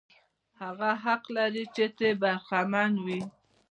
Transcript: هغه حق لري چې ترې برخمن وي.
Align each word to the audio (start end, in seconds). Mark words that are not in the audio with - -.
هغه 0.61 0.89
حق 1.03 1.23
لري 1.37 1.65
چې 1.75 1.83
ترې 1.95 2.11
برخمن 2.21 2.91
وي. 3.05 3.21